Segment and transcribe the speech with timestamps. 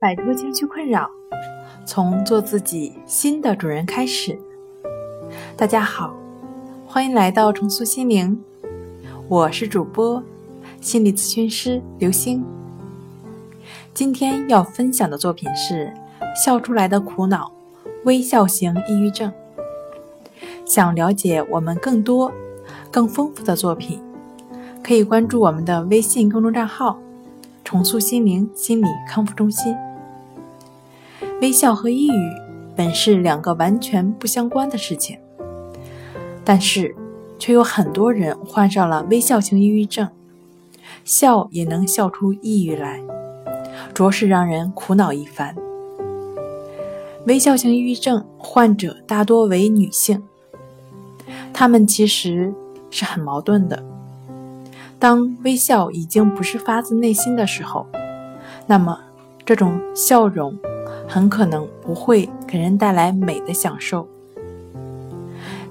[0.00, 1.10] 摆脱情绪困扰，
[1.84, 4.38] 从做自己新的主人开始。
[5.56, 6.14] 大家好，
[6.86, 8.40] 欢迎来到重塑心灵，
[9.26, 10.22] 我是主播
[10.80, 12.44] 心理咨询师刘星。
[13.92, 15.92] 今天要分享的作品是
[16.44, 17.50] 《笑出来的苦恼》，
[18.04, 19.32] 微笑型抑郁症。
[20.64, 22.32] 想了解我们更多、
[22.92, 24.00] 更丰富的作品，
[24.80, 27.00] 可以关注我们的微信公众账号
[27.64, 29.76] “重塑心灵心理康复中心”。
[31.40, 32.32] 微笑和抑郁
[32.74, 35.16] 本是两个完全不相关的事情，
[36.44, 36.94] 但是
[37.38, 40.08] 却有很多人患上了微笑型抑郁症，
[41.04, 43.00] 笑也能笑出抑郁来，
[43.94, 45.54] 着实让人苦恼一番。
[47.26, 50.20] 微笑型抑郁症患者大多为女性，
[51.52, 52.52] 她们其实
[52.90, 53.80] 是很矛盾的。
[54.98, 57.86] 当微笑已经不是发自内心的时候，
[58.66, 58.98] 那么
[59.44, 60.58] 这种笑容。
[61.08, 64.06] 很可能不会给人带来美的享受。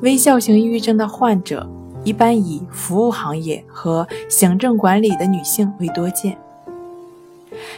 [0.00, 1.68] 微笑型抑郁症的患者
[2.04, 6.36] 一般以服务行业和行政管理的女性为多见，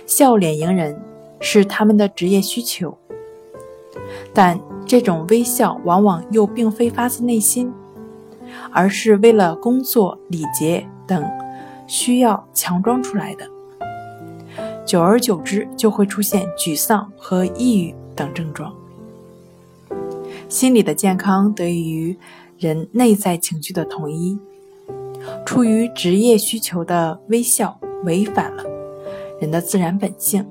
[0.06, 1.00] 笑脸迎人
[1.41, 2.96] 是他们的职业需求，
[4.33, 7.72] 但这种微笑往往又并非发自内心，
[8.72, 11.24] 而是为了工作、礼节等
[11.86, 13.58] 需要强装出来的。
[14.89, 18.75] 久而久之，就会出现沮丧和抑郁等症状。
[20.48, 22.17] 心理的健康得益于
[22.56, 24.39] 人内在情绪的统一。
[25.45, 28.64] 出于职业需求的微笑，违反了
[29.39, 30.48] 人的自然本性。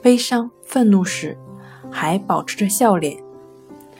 [0.00, 1.36] 悲伤、愤怒时
[1.90, 3.20] 还保持着笑脸，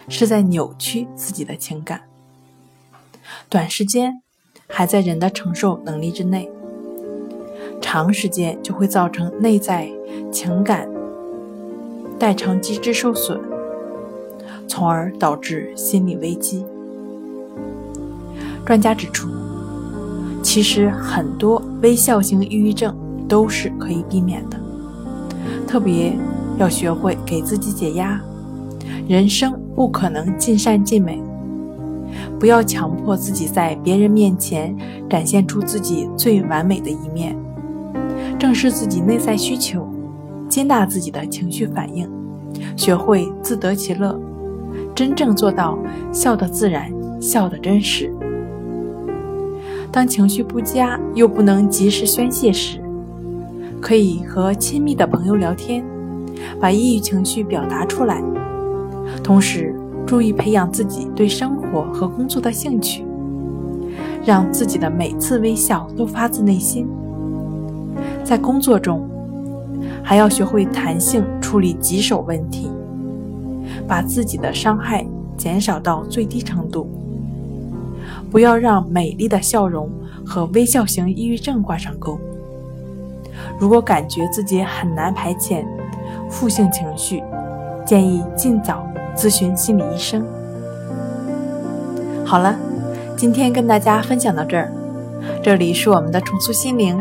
[0.08, 2.02] 是在扭曲自己的情感。
[3.48, 4.22] 短时间
[4.68, 6.48] 还在人的承受能力之内。
[7.80, 9.88] 长时间就会造成内在
[10.32, 10.88] 情感
[12.18, 13.40] 代偿机制受损，
[14.66, 16.64] 从而导致心理危机。
[18.64, 19.28] 专家指出，
[20.42, 22.96] 其实很多微笑型抑郁症
[23.28, 24.58] 都是可以避免的，
[25.68, 26.16] 特别
[26.58, 28.20] 要学会给自己解压。
[29.06, 31.22] 人生不可能尽善尽美，
[32.40, 34.76] 不要强迫自己在别人面前
[35.08, 37.36] 展现出自己最完美的一面。
[38.38, 39.88] 正视自己内在需求，
[40.48, 42.08] 接纳自己的情绪反应，
[42.76, 44.18] 学会自得其乐，
[44.94, 45.78] 真正做到
[46.12, 48.12] 笑得自然，笑得真实。
[49.90, 52.78] 当情绪不佳又不能及时宣泄时，
[53.80, 55.82] 可以和亲密的朋友聊天，
[56.60, 58.22] 把抑郁情绪表达出来，
[59.24, 59.74] 同时
[60.06, 63.02] 注意培养自己对生活和工作的兴趣，
[64.26, 66.86] 让自己的每次微笑都发自内心。
[68.26, 69.08] 在工作中，
[70.02, 72.68] 还要学会弹性处理棘手问题，
[73.86, 75.06] 把自己的伤害
[75.36, 76.90] 减少到最低程度。
[78.28, 79.88] 不要让美丽的笑容
[80.26, 82.18] 和微笑型抑郁症挂上钩。
[83.60, 85.64] 如果感觉自己很难排遣
[86.28, 87.22] 负性情绪，
[87.84, 88.84] 建议尽早
[89.14, 90.26] 咨询心理医生。
[92.24, 92.56] 好了，
[93.16, 94.72] 今天跟大家分享到这儿，
[95.44, 97.00] 这里是我们的重塑心灵。